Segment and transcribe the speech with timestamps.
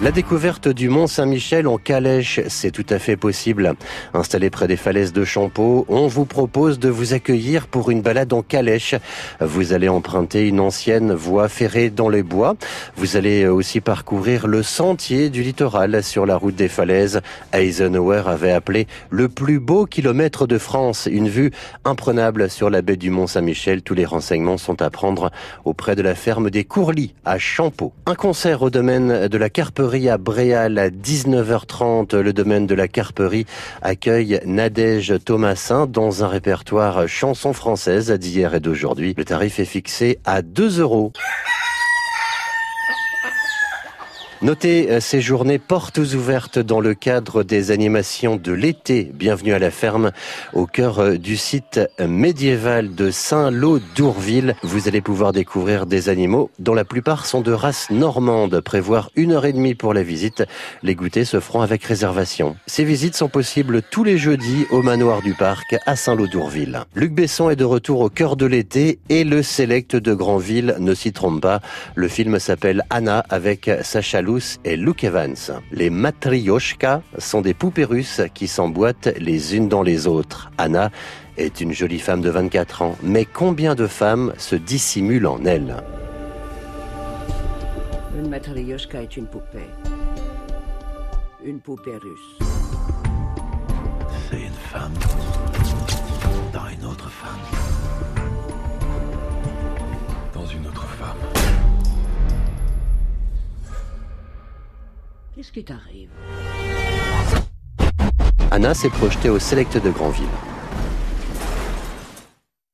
[0.00, 3.74] La découverte du Mont Saint-Michel en calèche, c'est tout à fait possible.
[4.14, 8.32] Installé près des falaises de Champeau, on vous propose de vous accueillir pour une balade
[8.32, 8.94] en calèche.
[9.40, 12.54] Vous allez emprunter une ancienne voie ferrée dans les bois.
[12.96, 17.20] Vous allez aussi parcourir le sentier du littoral sur la route des falaises.
[17.52, 21.08] Eisenhower avait appelé le plus beau kilomètre de France.
[21.10, 21.50] Une vue
[21.84, 23.82] imprenable sur la baie du Mont Saint-Michel.
[23.82, 25.32] Tous les renseignements sont à prendre
[25.64, 27.92] auprès de la ferme des Courlis à Champeau.
[28.06, 29.50] Un concert au domaine de la
[29.88, 32.14] Carperie à Bréal à 19h30.
[32.18, 33.46] Le domaine de la Carperie
[33.80, 39.14] accueille Nadège Thomasin dans un répertoire chansons françaises d'hier et d'aujourd'hui.
[39.16, 41.12] Le tarif est fixé à 2 euros.
[44.40, 49.10] Notez euh, ces journées portes ouvertes dans le cadre des animations de l'été.
[49.12, 50.12] Bienvenue à la ferme,
[50.52, 54.54] au cœur euh, du site médiéval de Saint-Lô d'Ourville.
[54.62, 58.60] Vous allez pouvoir découvrir des animaux dont la plupart sont de race normande.
[58.60, 60.44] Prévoir une heure et demie pour la visite.
[60.84, 62.56] Les goûters se feront avec réservation.
[62.68, 66.84] Ces visites sont possibles tous les jeudis au manoir du parc à Saint-Lô d'Ourville.
[66.94, 70.94] Luc Besson est de retour au cœur de l'été et le Select de Granville ne
[70.94, 71.60] s'y trompe pas.
[71.96, 74.22] Le film s'appelle Anna avec Sacha
[74.64, 75.36] et Luke Evans.
[75.72, 80.50] Les matryoshka sont des poupées russes qui s'emboîtent les unes dans les autres.
[80.58, 80.90] Anna
[81.38, 85.76] est une jolie femme de 24 ans, mais combien de femmes se dissimulent en elle?
[88.18, 89.70] Une matryoshka est une poupée.
[91.42, 92.48] Une poupée russe.
[94.28, 94.92] C'est une femme
[105.38, 106.08] Qu'est-ce qui t'arrive?
[108.50, 110.26] Anna s'est projetée au Select de Granville.